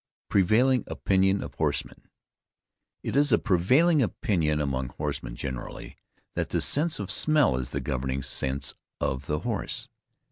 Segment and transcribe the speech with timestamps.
[0.29, 2.09] PREVAILING OPINION OF HORSEMEN.
[3.03, 5.95] It is a prevailing opinion among horsemen generally,
[6.33, 9.89] that the sense of smell is the governing sense of the horse.